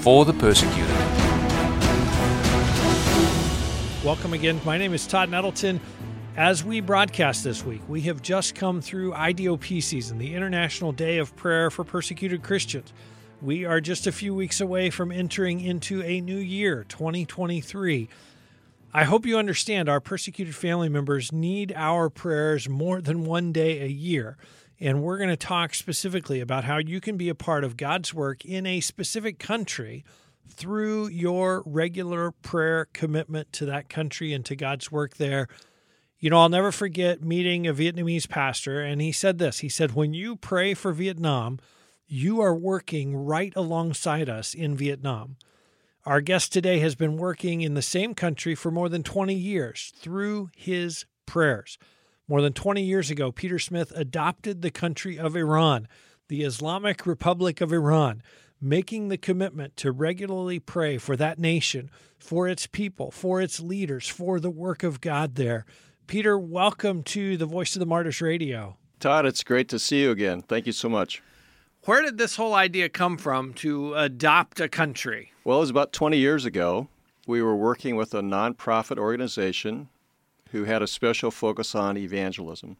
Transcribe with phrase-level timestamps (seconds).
[0.00, 0.90] for the persecuted.
[4.04, 4.60] Welcome again.
[4.64, 5.80] My name is Todd Nettleton.
[6.36, 11.18] As we broadcast this week, we have just come through IDOP season, the International Day
[11.18, 12.92] of Prayer for Persecuted Christians.
[13.42, 18.08] We are just a few weeks away from entering into a new year, 2023.
[18.94, 23.82] I hope you understand our persecuted family members need our prayers more than one day
[23.82, 24.36] a year.
[24.78, 28.12] And we're going to talk specifically about how you can be a part of God's
[28.12, 30.04] work in a specific country
[30.48, 35.48] through your regular prayer commitment to that country and to God's work there.
[36.18, 39.94] You know, I'll never forget meeting a Vietnamese pastor, and he said this He said,
[39.94, 41.58] When you pray for Vietnam,
[42.06, 45.36] you are working right alongside us in Vietnam.
[46.04, 49.92] Our guest today has been working in the same country for more than 20 years
[49.96, 51.78] through his prayers.
[52.28, 55.86] More than 20 years ago, Peter Smith adopted the country of Iran,
[56.26, 58.20] the Islamic Republic of Iran,
[58.60, 64.08] making the commitment to regularly pray for that nation, for its people, for its leaders,
[64.08, 65.66] for the work of God there.
[66.08, 68.76] Peter, welcome to the Voice of the Martyrs Radio.
[68.98, 70.42] Todd, it's great to see you again.
[70.42, 71.22] Thank you so much.
[71.84, 75.30] Where did this whole idea come from to adopt a country?
[75.44, 76.88] Well, it was about 20 years ago.
[77.28, 79.90] We were working with a nonprofit organization
[80.50, 82.76] who had a special focus on evangelism.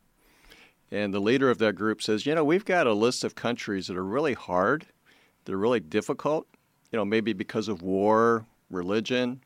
[0.91, 3.89] And the leader of that group says, You know, we've got a list of countries
[3.89, 4.86] that are really hard,
[5.45, 6.47] they're really difficult,
[6.92, 9.41] you know, maybe because of war, religion.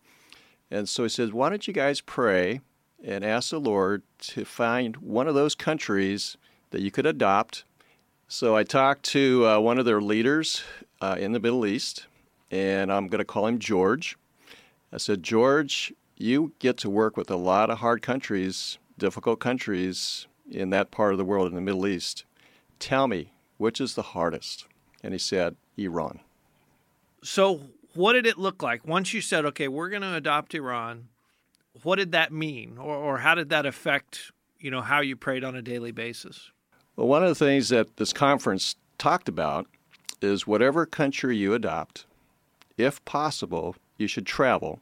[0.70, 2.60] And so he says, Why don't you guys pray
[3.02, 6.36] and ask the Lord to find one of those countries
[6.70, 7.64] that you could adopt.
[8.28, 10.62] So I talked to uh, one of their leaders
[11.00, 12.06] uh, in the Middle East,
[12.50, 14.16] and I'm going to call him George.
[14.92, 20.26] I said, George, you get to work with a lot of hard countries, difficult countries
[20.50, 22.24] in that part of the world in the Middle East.
[22.78, 24.66] Tell me, which is the hardest?
[25.02, 26.20] And he said, Iran.
[27.22, 27.62] So,
[27.94, 31.08] what did it look like once you said, okay, we're going to adopt Iran?
[31.82, 35.44] what did that mean, or, or how did that affect you know how you prayed
[35.44, 36.50] on a daily basis?
[36.96, 39.66] Well, one of the things that this conference talked about
[40.20, 42.04] is whatever country you adopt,
[42.76, 44.80] if possible, you should travel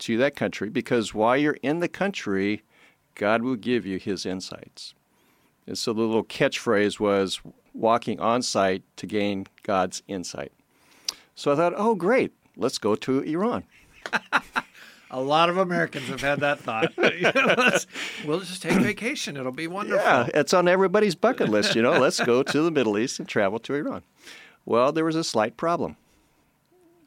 [0.00, 2.62] to that country because while you're in the country,
[3.14, 4.94] God will give you His insights.
[5.66, 7.40] And so the little catchphrase was
[7.72, 10.52] walking on site to gain God's insight.
[11.34, 13.64] So I thought, oh, great, let's go to Iran.
[15.10, 16.92] A lot of Americans have had that thought.
[18.26, 19.36] we'll just take vacation.
[19.36, 20.04] It'll be wonderful.
[20.04, 21.76] Yeah, it's on everybody's bucket list.
[21.76, 24.02] You know, let's go to the Middle East and travel to Iran.
[24.64, 25.96] Well, there was a slight problem.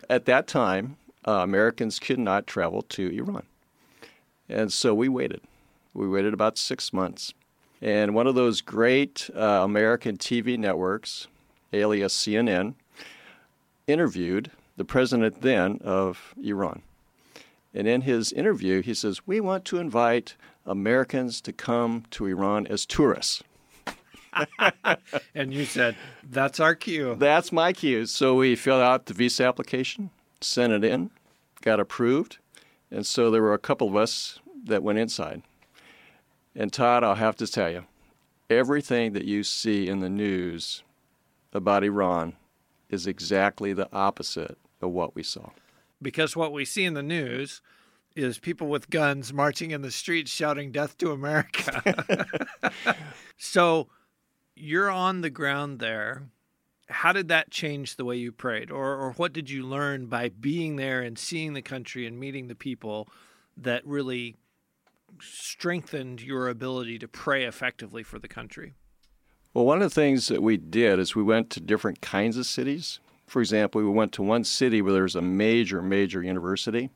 [0.10, 0.96] At that time,
[1.28, 3.44] uh, Americans could not travel to Iran.
[4.48, 5.42] And so we waited.
[5.94, 7.34] We waited about six months.
[7.82, 11.28] And one of those great uh, American TV networks,
[11.74, 12.76] alias CNN,
[13.88, 16.82] interviewed the president then of Iran.
[17.74, 22.66] And in his interview, he says, We want to invite Americans to come to Iran
[22.68, 23.44] as tourists.
[25.36, 27.16] and you said, That's our cue.
[27.16, 28.06] That's my cue.
[28.06, 30.10] So we filled out the visa application,
[30.42, 31.12] sent it in,
[31.62, 32.38] got approved.
[32.90, 35.42] And so there were a couple of us that went inside.
[36.56, 37.86] And Todd, I'll have to tell you,
[38.50, 40.84] everything that you see in the news
[41.54, 42.36] about Iran
[42.90, 45.50] is exactly the opposite of what we saw
[46.02, 47.62] because what we see in the news
[48.16, 52.26] is people with guns marching in the streets shouting death to America.
[53.38, 53.88] so
[54.56, 56.30] you're on the ground there.
[56.90, 58.72] How did that change the way you prayed?
[58.72, 62.48] Or, or what did you learn by being there and seeing the country and meeting
[62.48, 63.10] the people
[63.58, 64.36] that really
[65.20, 68.74] strengthened your ability to pray effectively for the country?
[69.54, 72.46] Well, one of the things that we did is we went to different kinds of
[72.46, 73.00] cities.
[73.26, 76.90] For example, we went to one city where there's a major, major university.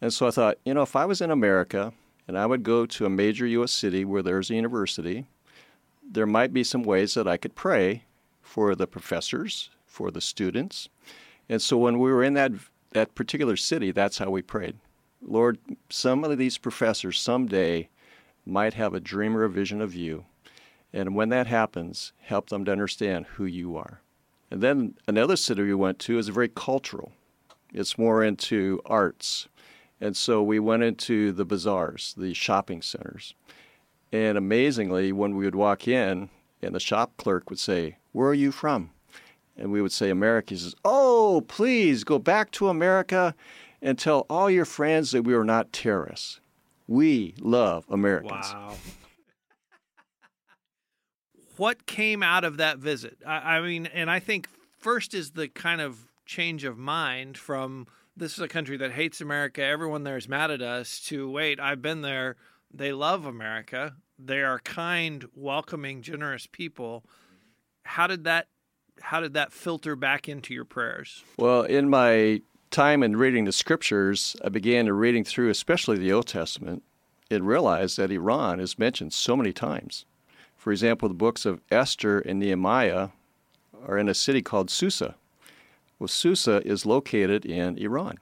[0.00, 1.92] And so I thought, you know, if I was in America
[2.26, 3.72] and I would go to a major U.S.
[3.72, 5.26] city where there's a university,
[6.02, 8.04] there might be some ways that I could pray
[8.50, 10.88] for the professors, for the students.
[11.48, 12.50] And so when we were in that,
[12.90, 14.74] that particular city, that's how we prayed.
[15.22, 15.58] Lord,
[15.88, 17.90] some of these professors someday
[18.44, 20.24] might have a dream or a vision of you.
[20.92, 24.00] And when that happens, help them to understand who you are.
[24.50, 27.12] And then another city we went to is very cultural.
[27.72, 29.46] It's more into arts.
[30.00, 33.32] And so we went into the bazaars, the shopping centers.
[34.10, 36.30] And amazingly, when we would walk in
[36.62, 38.90] and the shop clerk would say, Where are you from?
[39.56, 40.54] And we would say, America.
[40.54, 43.34] He says, Oh, please go back to America
[43.82, 46.40] and tell all your friends that we are not terrorists.
[46.86, 48.52] We love Americans.
[48.52, 48.74] Wow.
[51.56, 53.18] what came out of that visit?
[53.26, 54.48] I, I mean, and I think
[54.78, 57.86] first is the kind of change of mind from
[58.16, 61.58] this is a country that hates America, everyone there is mad at us, to wait,
[61.58, 62.36] I've been there,
[62.72, 63.94] they love America,
[64.26, 67.04] they are kind, welcoming, generous people.
[67.84, 68.48] How did that
[69.02, 71.24] how did that filter back into your prayers?
[71.38, 76.12] Well, in my time in reading the scriptures, I began to reading through especially the
[76.12, 76.82] Old Testament
[77.30, 80.04] and realized that Iran is mentioned so many times.
[80.56, 83.08] For example, the books of Esther and Nehemiah
[83.86, 85.14] are in a city called Susa.
[85.98, 88.18] Well, Susa is located in Iran.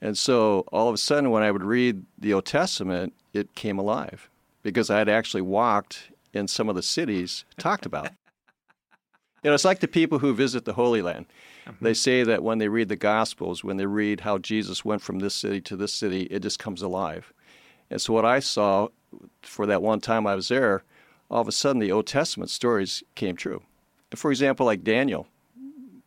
[0.00, 3.78] And so all of a sudden, when I would read the Old Testament, it came
[3.78, 4.30] alive
[4.62, 8.10] because I had actually walked in some of the cities talked about.
[9.42, 11.26] you know, it's like the people who visit the Holy Land.
[11.66, 11.84] Mm-hmm.
[11.84, 15.18] They say that when they read the Gospels, when they read how Jesus went from
[15.18, 17.32] this city to this city, it just comes alive.
[17.90, 18.88] And so what I saw
[19.42, 20.82] for that one time I was there,
[21.30, 23.62] all of a sudden the Old Testament stories came true.
[24.14, 25.26] For example, like Daniel,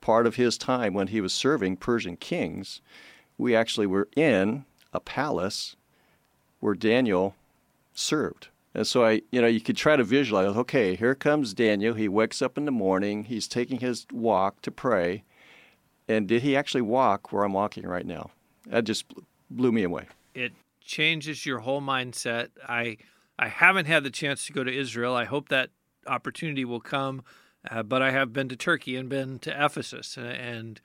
[0.02, 2.82] part of his time when he was serving Persian kings,
[3.38, 5.76] we actually were in a palace
[6.60, 7.36] where Daniel
[7.96, 8.50] served.
[8.76, 11.94] And so I, you know, you could try to visualize, okay, here comes Daniel.
[11.94, 15.24] He wakes up in the morning, he's taking his walk to pray.
[16.08, 18.30] And did he actually walk where I'm walking right now?
[18.68, 19.06] That just
[19.50, 20.06] blew me away.
[20.36, 22.50] It changes your whole mindset.
[22.68, 22.98] I
[23.40, 25.16] I haven't had the chance to go to Israel.
[25.16, 25.70] I hope that
[26.06, 27.24] opportunity will come.
[27.70, 30.80] Uh, but I have been to Turkey and been to Ephesus, and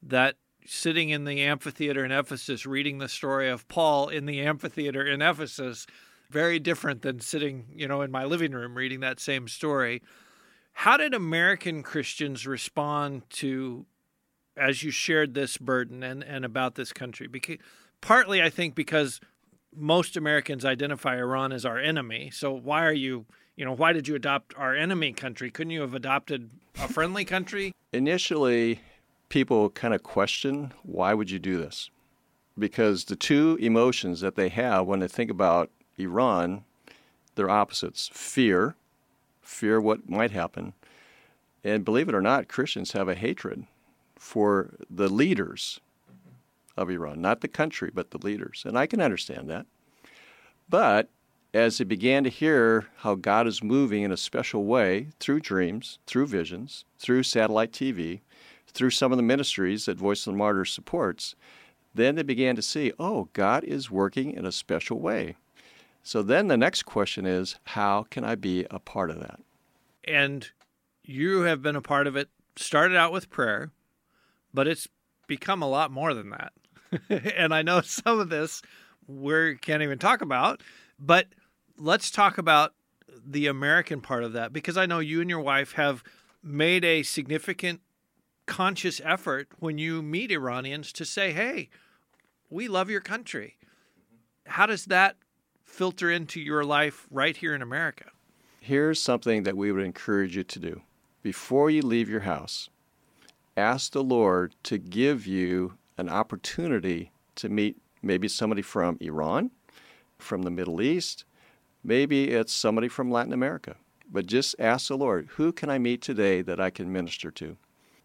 [0.00, 5.04] that sitting in the amphitheater in Ephesus, reading the story of Paul in the amphitheater
[5.04, 5.86] in Ephesus,
[6.30, 10.02] very different than sitting, you know, in my living room reading that same story.
[10.72, 13.84] How did American Christians respond to
[14.56, 17.26] as you shared this burden and, and about this country?
[17.26, 17.58] Because
[18.00, 19.20] partly I think because
[19.74, 22.30] most Americans identify Iran as our enemy.
[22.32, 25.50] So why are you, you know, why did you adopt our enemy country?
[25.50, 27.72] Couldn't you have adopted a friendly country?
[27.92, 28.80] Initially,
[29.28, 31.90] people kind of question why would you do this?
[32.58, 35.70] Because the two emotions that they have when they think about
[36.00, 36.64] Iran,
[37.34, 38.10] they're opposites.
[38.12, 38.74] Fear,
[39.42, 40.72] fear what might happen.
[41.62, 43.66] And believe it or not, Christians have a hatred
[44.16, 45.80] for the leaders
[46.76, 48.64] of Iran, not the country, but the leaders.
[48.66, 49.66] And I can understand that.
[50.68, 51.10] But
[51.52, 55.98] as they began to hear how God is moving in a special way through dreams,
[56.06, 58.20] through visions, through satellite TV,
[58.68, 61.34] through some of the ministries that Voice of the Martyrs supports,
[61.92, 65.36] then they began to see, oh, God is working in a special way.
[66.02, 69.40] So then the next question is, how can I be a part of that?
[70.04, 70.48] And
[71.04, 73.70] you have been a part of it, started out with prayer,
[74.52, 74.88] but it's
[75.26, 76.52] become a lot more than that.
[77.36, 78.62] and I know some of this
[79.06, 80.62] we can't even talk about,
[80.98, 81.26] but
[81.76, 82.74] let's talk about
[83.26, 86.02] the American part of that because I know you and your wife have
[86.42, 87.80] made a significant
[88.46, 91.68] conscious effort when you meet Iranians to say, hey,
[92.48, 93.56] we love your country.
[94.46, 95.16] How does that
[95.70, 98.06] filter into your life right here in America?
[98.60, 100.82] Here's something that we would encourage you to do.
[101.22, 102.68] Before you leave your house,
[103.56, 109.50] ask the Lord to give you an opportunity to meet maybe somebody from Iran,
[110.18, 111.24] from the Middle East,
[111.84, 113.76] maybe it's somebody from Latin America.
[114.12, 117.56] But just ask the Lord, who can I meet today that I can minister to?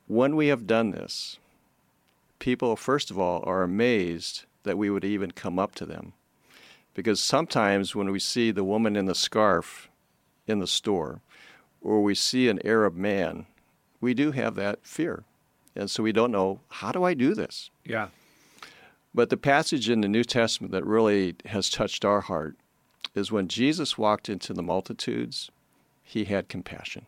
[0.07, 1.39] When we have done this,
[2.38, 6.13] people, first of all, are amazed that we would even come up to them.
[6.96, 9.90] Because sometimes when we see the woman in the scarf
[10.48, 11.22] in the store,
[11.82, 13.46] or we see an Arab man,
[14.02, 15.24] we do have that fear.
[15.75, 17.70] And so we don't know, how do I do this?
[17.84, 18.08] Yeah.
[19.14, 22.56] But the passage in the New Testament that really has touched our heart
[23.14, 25.52] is when Jesus walked into the multitudes,
[26.02, 27.06] he had compassion.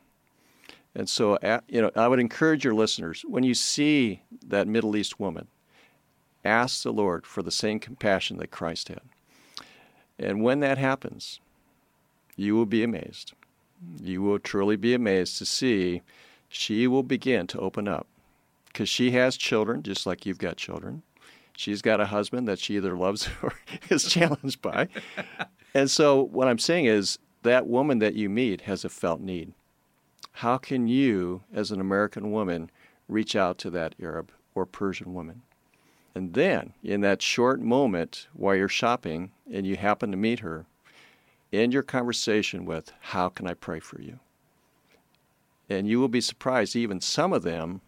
[0.94, 5.20] And so, you know, I would encourage your listeners when you see that Middle East
[5.20, 5.48] woman,
[6.44, 9.02] ask the Lord for the same compassion that Christ had.
[10.20, 11.40] And when that happens,
[12.36, 13.34] you will be amazed.
[14.02, 16.02] You will truly be amazed to see
[16.50, 18.08] she will begin to open up
[18.68, 21.04] because she has children, just like you've got children.
[21.56, 23.54] She's got a husband that she either loves or
[23.90, 24.88] is challenged by.
[25.74, 29.54] and so, what I'm saying is that woman that you meet has a felt need.
[30.34, 32.70] How can you, as an American woman,
[33.08, 35.42] reach out to that Arab or Persian woman?
[36.18, 40.66] And then, in that short moment while you're shopping and you happen to meet her,
[41.54, 44.20] end your conversation with, How can I pray for you?
[45.70, 47.82] And you will be surprised, even some of them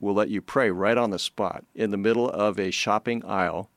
[0.00, 3.70] will let you pray right on the spot in the middle of a shopping aisle.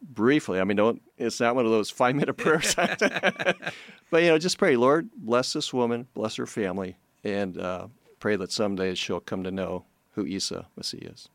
[0.00, 2.76] Briefly, I mean, don't, it's not one of those five minute prayers.
[2.76, 7.88] but, you know, just pray, Lord, bless this woman, bless her family, and uh,
[8.20, 11.28] pray that someday she'll come to know who Isa Messiah is.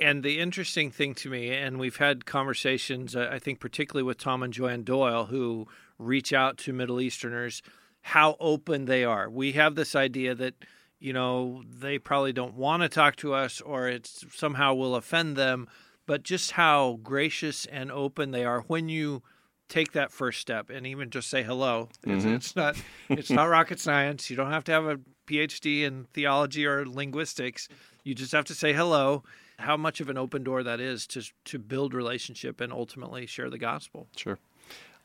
[0.00, 4.18] And the interesting thing to me, and we've had conversations, uh, I think, particularly with
[4.18, 5.66] Tom and Joanne Doyle, who
[5.98, 7.62] reach out to Middle Easterners,
[8.02, 9.28] how open they are.
[9.28, 10.54] We have this idea that,
[10.98, 15.36] you know, they probably don't want to talk to us or it somehow will offend
[15.36, 15.68] them,
[16.06, 19.22] but just how gracious and open they are when you
[19.68, 21.90] take that first step and even just say hello.
[22.04, 22.34] It's, Mhm.
[22.36, 22.76] it's not
[23.10, 24.28] it's not rocket science.
[24.30, 27.68] You don't have to have a PhD in theology or linguistics.
[28.02, 29.22] You just have to say hello.
[29.60, 33.50] How much of an open door that is to to build relationship and ultimately share
[33.50, 34.08] the gospel.
[34.16, 34.38] Sure.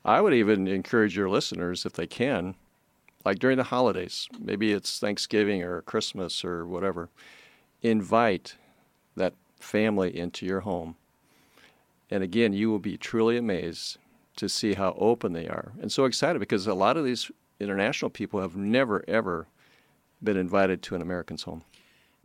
[0.03, 2.55] I would even encourage your listeners, if they can,
[3.25, 7.09] like during the holidays, maybe it's Thanksgiving or Christmas or whatever,
[7.81, 8.55] invite
[9.15, 10.95] that family into your home.
[12.11, 13.97] And again, you will be truly amazed
[14.35, 18.11] to see how open they are and so excited because a lot of these international
[18.11, 19.47] people have never, ever
[20.23, 21.63] been invited to an American's home.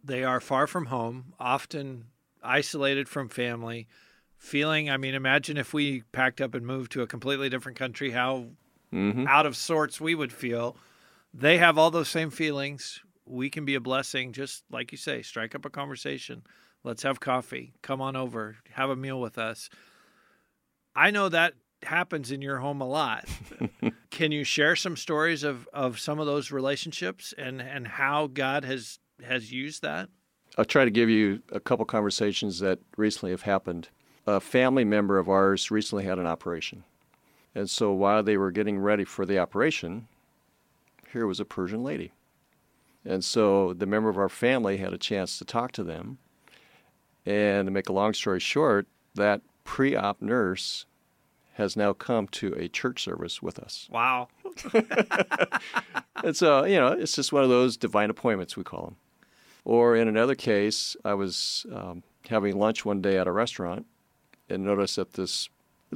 [0.04, 2.06] They are far from home, often
[2.42, 3.86] isolated from family,
[4.36, 8.10] feeling I mean, imagine if we packed up and moved to a completely different country,
[8.10, 8.46] how
[8.92, 9.28] Mm-hmm.
[9.28, 10.76] out of sorts we would feel.
[11.32, 13.00] They have all those same feelings.
[13.24, 16.42] We can be a blessing, just like you say, strike up a conversation.
[16.82, 17.72] Let's have coffee.
[17.82, 18.56] Come on over.
[18.72, 19.70] Have a meal with us.
[20.96, 21.54] I know that
[21.84, 23.26] happens in your home a lot.
[24.10, 28.64] can you share some stories of, of some of those relationships and, and how God
[28.64, 30.08] has has used that?
[30.58, 33.88] I'll try to give you a couple conversations that recently have happened.
[34.26, 36.84] A family member of ours recently had an operation.
[37.54, 40.08] And so while they were getting ready for the operation,
[41.12, 42.12] here was a Persian lady.
[43.04, 46.18] And so the member of our family had a chance to talk to them.
[47.26, 50.86] And to make a long story short, that pre op nurse
[51.54, 53.88] has now come to a church service with us.
[53.90, 54.28] Wow.
[56.22, 58.96] It's uh, you know, it's just one of those divine appointments we call them.
[59.70, 63.86] Or in another case, I was um, having lunch one day at a restaurant
[64.48, 65.48] and noticed that this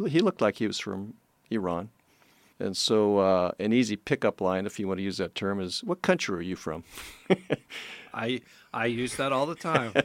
[0.06, 1.14] he looked like he was from
[1.50, 1.88] Iran.
[2.60, 5.82] And so, uh, an easy pickup line, if you want to use that term, is
[5.82, 6.84] "What country are you from?"
[8.14, 9.92] I I use that all the time.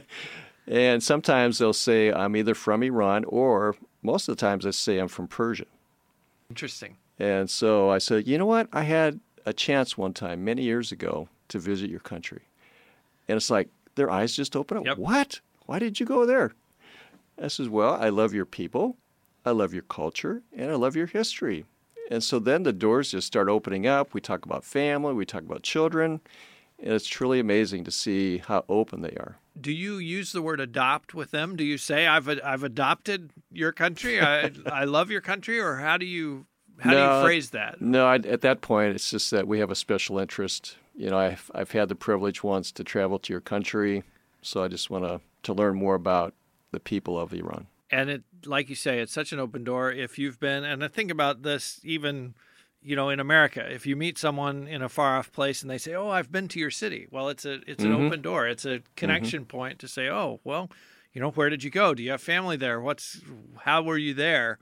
[0.66, 4.98] And sometimes they'll say, "I'm either from Iran," or most of the times they say,
[4.98, 5.66] "I'm from Persia."
[6.48, 6.96] Interesting.
[7.20, 8.68] And so I said, you know what?
[8.72, 12.42] I had a chance one time many years ago to visit your country.
[13.30, 14.84] And it's like their eyes just open up.
[14.84, 14.98] Yep.
[14.98, 15.40] What?
[15.66, 16.52] Why did you go there?
[17.40, 18.96] I says, well, I love your people,
[19.46, 21.64] I love your culture, and I love your history.
[22.10, 24.12] And so then the doors just start opening up.
[24.12, 26.20] We talk about family, we talk about children,
[26.78, 29.38] and it's truly amazing to see how open they are.
[29.58, 31.56] Do you use the word adopt with them?
[31.56, 34.20] Do you say I've I've adopted your country?
[34.20, 36.46] I I love your country, or how do you
[36.80, 37.20] how do No.
[37.20, 37.80] you phrase that?
[37.80, 40.76] No, I, at that point, it's just that we have a special interest.
[40.96, 44.02] You know, I've, I've had the privilege once to travel to your country,
[44.42, 46.34] so I just want to, to learn more about
[46.72, 47.66] the people of Iran.
[47.90, 49.90] And it, like you say, it's such an open door.
[49.90, 52.34] If you've been, and I think about this even,
[52.82, 55.78] you know, in America, if you meet someone in a far off place and they
[55.78, 58.06] say, "Oh, I've been to your city," well, it's a it's an Mhm.
[58.06, 58.46] open door.
[58.46, 60.70] It's a connection point to say, "Oh, well,
[61.12, 61.92] you know, where did you go?
[61.92, 62.80] Do you have family there?
[62.80, 63.20] What's
[63.64, 64.58] how were you there?"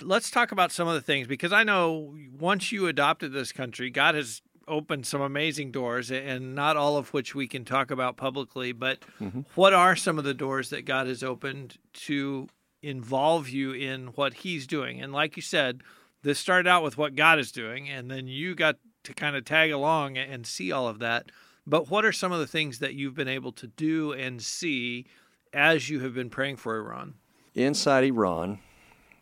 [0.00, 3.90] Let's talk about some of the things because I know once you adopted this country,
[3.90, 8.16] God has opened some amazing doors, and not all of which we can talk about
[8.16, 8.72] publicly.
[8.72, 9.44] But Mhm.
[9.54, 12.48] what are some of the doors that God has opened to
[12.82, 15.02] involve you in what He's doing?
[15.02, 15.82] And like you said,
[16.22, 19.44] this started out with what God is doing, and then you got to kind of
[19.44, 21.30] tag along and see all of that.
[21.66, 25.04] But what are some of the things that you've been able to do and see
[25.52, 27.14] as you have been praying for Iran?
[27.54, 28.60] Inside Iran,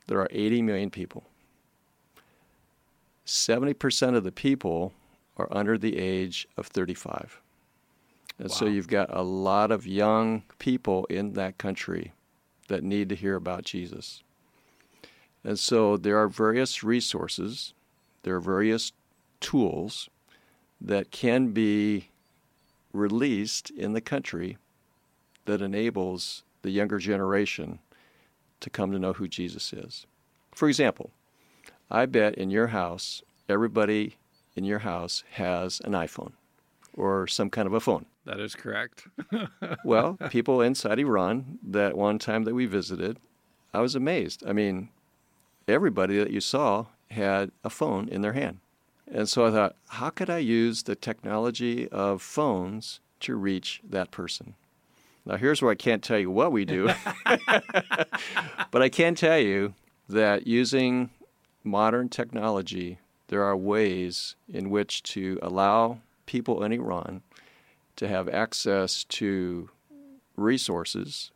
[0.06, 1.24] there are 80 million people.
[3.26, 4.92] 70% of the people
[5.36, 7.40] are under the age of 35.
[8.38, 12.12] And so you've got a lot of young people in that country
[12.68, 14.22] that need to hear about Jesus.
[15.44, 17.74] And so there are various resources,
[18.22, 18.92] there are various
[19.40, 20.08] tools
[20.80, 22.08] that can be
[22.92, 24.58] released in the country
[25.44, 27.78] that enables the younger generation
[28.62, 30.06] to come to know who Jesus is.
[30.54, 31.10] For example,
[31.90, 34.16] I bet in your house, everybody
[34.56, 36.32] in your house has an iPhone
[36.94, 38.06] or some kind of a phone.
[38.24, 39.08] That is correct.
[39.84, 43.18] well, people inside Iran that one time that we visited,
[43.74, 44.44] I was amazed.
[44.46, 44.90] I mean,
[45.66, 48.60] everybody that you saw had a phone in their hand.
[49.10, 54.10] And so I thought, how could I use the technology of phones to reach that
[54.10, 54.54] person?
[55.24, 56.90] Now, here's where I can't tell you what we do,
[58.70, 59.74] but I can tell you
[60.08, 61.10] that using
[61.62, 62.98] modern technology,
[63.28, 67.22] there are ways in which to allow people in Iran
[67.96, 69.70] to have access to
[70.36, 71.30] resources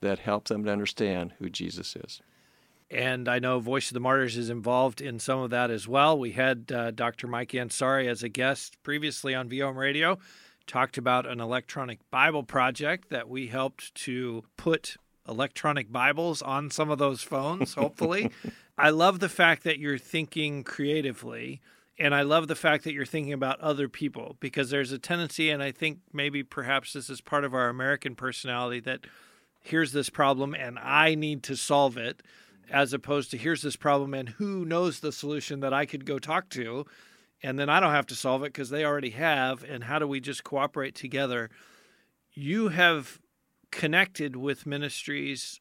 [0.00, 2.20] that help them to understand who Jesus is.
[2.90, 6.18] And I know Voice of the Martyrs is involved in some of that as well.
[6.18, 7.26] We had uh, Dr.
[7.26, 10.18] Mike Ansari as a guest previously on VOM Radio,
[10.66, 14.96] talked about an electronic Bible project that we helped to put
[15.28, 18.30] electronic Bibles on some of those phones, hopefully.
[18.76, 21.60] I love the fact that you're thinking creatively.
[21.98, 25.50] And I love the fact that you're thinking about other people because there's a tendency,
[25.50, 29.00] and I think maybe perhaps this is part of our American personality that
[29.62, 32.22] here's this problem and I need to solve it
[32.70, 36.18] as opposed to here's this problem and who knows the solution that I could go
[36.18, 36.84] talk to
[37.42, 40.06] and then I don't have to solve it because they already have and how do
[40.06, 41.50] we just cooperate together?
[42.32, 43.20] You have
[43.70, 45.60] connected with ministries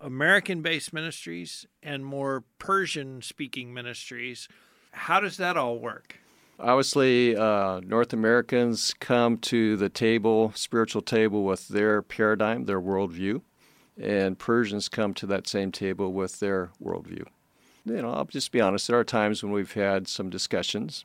[0.00, 4.48] American based ministries and more Persian speaking ministries.
[4.92, 6.16] How does that all work?
[6.58, 13.42] Obviously uh, North Americans come to the table spiritual table with their paradigm their worldview
[14.00, 17.24] and Persians come to that same table with their worldview.
[17.84, 21.04] You know, I'll just be honest, there are times when we've had some discussions,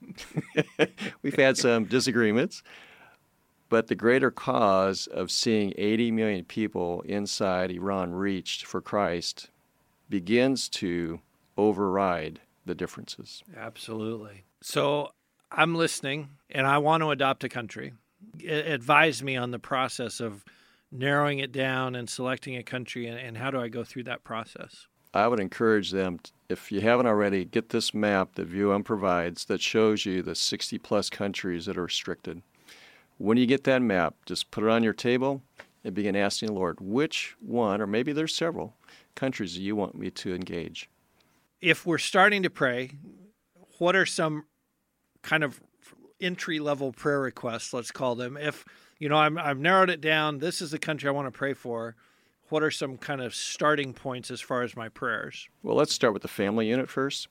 [1.23, 2.61] we've had some disagreements,
[3.69, 9.49] but the greater cause of seeing 80 million people inside Iran reached for Christ
[10.09, 11.19] begins to
[11.57, 13.43] override the differences.
[13.55, 14.43] Absolutely.
[14.61, 15.11] So
[15.51, 17.93] I'm listening and I want to adopt a country.
[18.47, 20.45] Advise me on the process of
[20.91, 24.23] narrowing it down and selecting a country, and, and how do I go through that
[24.23, 24.87] process?
[25.13, 29.61] I would encourage them, if you haven't already, get this map that VOM provides that
[29.61, 32.41] shows you the 60 plus countries that are restricted.
[33.17, 35.41] When you get that map, just put it on your table
[35.83, 38.75] and begin asking the Lord, which one, or maybe there's several,
[39.15, 40.89] countries you want me to engage.
[41.61, 42.91] If we're starting to pray,
[43.79, 44.45] what are some
[45.23, 45.59] kind of
[46.21, 48.37] entry level prayer requests, let's call them?
[48.37, 48.65] If
[48.99, 50.39] you know, I'm, I've narrowed it down.
[50.39, 51.95] This is the country I want to pray for.
[52.49, 55.49] What are some kind of starting points as far as my prayers?
[55.63, 57.27] Well, let's start with the family unit first.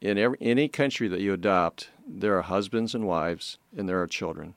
[0.00, 4.06] In every, any country that you adopt, there are husbands and wives, and there are
[4.06, 4.54] children.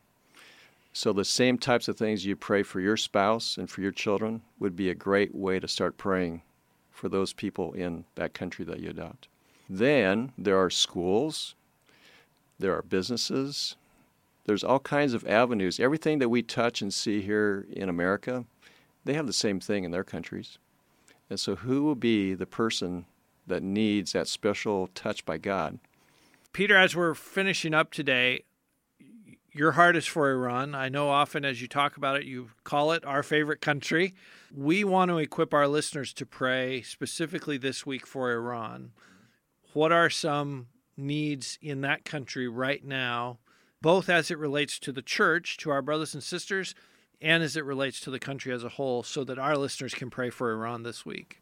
[0.94, 4.44] So, the same types of things you pray for your spouse and for your children
[4.60, 6.44] would be a great way to start praying
[6.92, 9.30] for those people in that country that you adopt.
[9.68, 11.56] Then there are schools,
[12.60, 13.78] there are businesses,
[14.46, 15.80] there's all kinds of avenues.
[15.80, 18.46] Everything that we touch and see here in America,
[19.06, 20.58] they have the same thing in their countries.
[21.30, 23.06] And so, who will be the person
[23.48, 25.80] that needs that special touch by God?
[26.54, 28.44] Peter, as we're finishing up today,
[29.54, 30.76] your heart is for Iran.
[30.76, 34.14] I know often as you talk about it, you call it our favorite country.
[34.54, 38.92] We want to equip our listeners to pray specifically this week for Iran.
[39.74, 43.40] What are some needs in that country right now
[43.82, 46.76] both as it relates to the church, to our brothers and sisters,
[47.22, 50.10] and as it relates to the country as a whole, so that our listeners can
[50.10, 51.42] pray for Iran this week.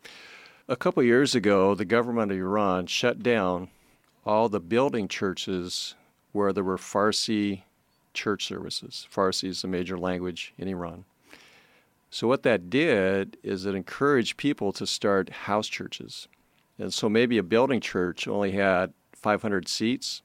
[0.68, 3.70] A couple years ago, the government of Iran shut down
[4.26, 5.96] all the building churches
[6.32, 7.64] where there were Farsi
[8.14, 9.08] church services.
[9.14, 11.06] Farsi is a major language in Iran.
[12.12, 16.28] So, what that did is it encouraged people to start house churches.
[16.78, 20.22] And so, maybe a building church only had 500 seats,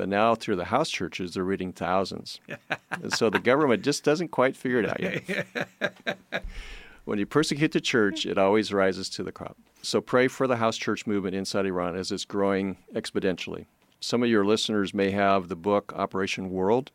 [0.00, 2.40] but now through the house churches, they're reading thousands.
[2.90, 6.42] and so the government just doesn't quite figure it out yet.
[7.04, 9.58] when you persecute the church, it always rises to the crop.
[9.82, 13.66] So pray for the house church movement inside Iran as it's growing exponentially.
[14.00, 16.90] Some of your listeners may have the book Operation World.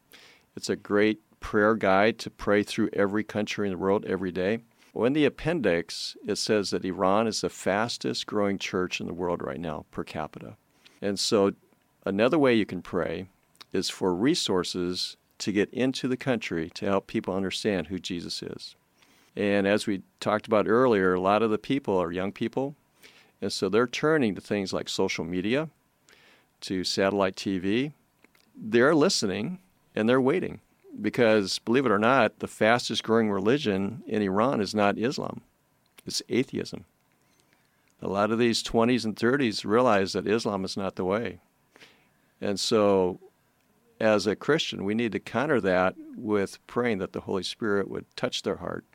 [0.56, 4.62] It's a great prayer guide to pray through every country in the world every day.
[4.96, 9.14] Well, in the appendix, it says that Iran is the fastest growing church in the
[9.14, 10.58] world right now per capita.
[11.04, 11.52] And so
[12.06, 13.28] Another way you can pray
[13.74, 18.76] is for resources to get into the country to help people understand who Jesus is.
[19.36, 22.76] And as we talked about earlier, a lot of the people are young people,
[23.42, 25.70] and so they're turning to things like social media,
[26.62, 27.92] to satellite TV.
[28.56, 29.60] They're listening
[29.96, 30.62] and they're waiting
[31.02, 35.42] because, believe it or not, the fastest growing religion in Iran is not Islam,
[36.06, 36.86] it's atheism.
[38.02, 41.40] A lot of these 20s and 30s realize that Islam is not the way.
[42.42, 43.20] And so
[44.00, 48.06] as a Christian, we need to counter that with praying that the Holy Spirit would
[48.16, 48.86] touch their heart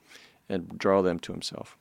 [0.49, 1.77] and draw them to Himself.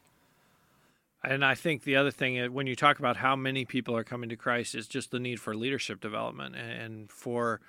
[1.24, 4.06] And I think the other thing, uh, when you talk about how many people are
[4.06, 6.56] coming to Christ, is just the need for leadership development.
[6.56, 7.60] And for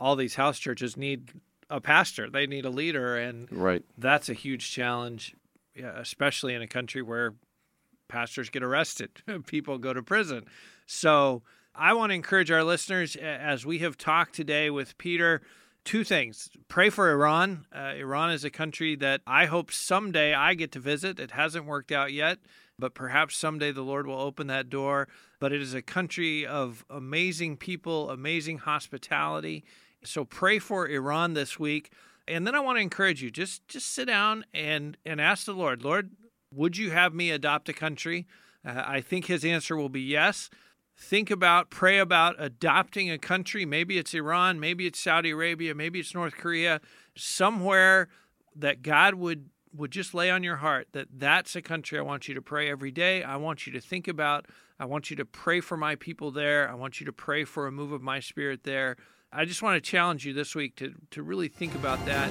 [0.00, 1.30] all these house churches, need
[1.70, 3.16] a pastor, they need a leader.
[3.16, 3.84] And right.
[3.96, 5.36] that's a huge challenge,
[5.76, 7.34] especially in a country where
[8.08, 9.10] pastors get arrested,
[9.46, 10.46] people go to prison.
[10.86, 11.42] So
[11.78, 15.42] I want to encourage our listeners, as we have talked today with Peter,
[15.84, 16.50] two things.
[16.66, 17.66] Pray for Iran.
[17.72, 21.20] Uh, Iran is a country that I hope someday I get to visit.
[21.20, 22.38] It hasn't worked out yet,
[22.80, 25.06] but perhaps someday the Lord will open that door.
[25.38, 29.64] But it is a country of amazing people, amazing hospitality.
[30.02, 31.92] So pray for Iran this week.
[32.26, 35.54] And then I want to encourage you just just sit down and and ask the
[35.54, 36.10] Lord, Lord,
[36.52, 38.26] would you have me adopt a country?
[38.66, 40.50] Uh, I think his answer will be yes
[40.98, 43.64] think about, pray about adopting a country.
[43.64, 46.80] Maybe it's Iran, maybe it's Saudi Arabia, maybe it's North Korea,
[47.16, 48.08] somewhere
[48.56, 52.26] that God would would just lay on your heart that that's a country I want
[52.26, 53.22] you to pray every day.
[53.22, 54.46] I want you to think about.
[54.80, 56.68] I want you to pray for my people there.
[56.68, 58.96] I want you to pray for a move of my spirit there.
[59.30, 62.30] I just want to challenge you this week to, to really think about that.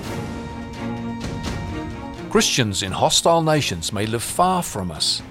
[2.32, 5.22] Christians in hostile nations may live far from us.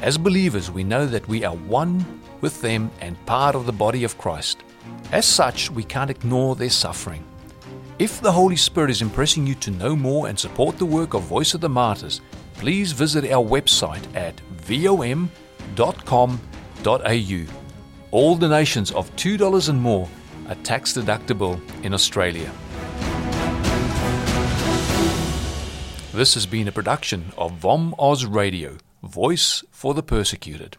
[0.00, 4.02] As believers, we know that we are one with them and part of the body
[4.02, 4.62] of Christ.
[5.12, 7.22] As such, we can't ignore their suffering.
[7.98, 11.24] If the Holy Spirit is impressing you to know more and support the work of
[11.24, 12.22] Voice of the Martyrs,
[12.54, 15.28] please visit our website at vom.com.au.
[18.10, 20.08] All donations of $2 and more
[20.48, 22.50] are tax deductible in Australia.
[26.14, 30.76] This has been a production of VOM Oz Radio, Voice for the Persecuted.